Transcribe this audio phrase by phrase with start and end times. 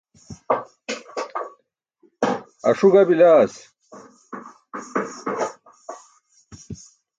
[2.69, 3.53] Aṣu ga bilaas.